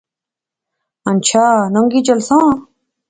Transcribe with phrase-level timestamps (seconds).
[1.05, 2.47] ہنچھا ننگی چلساں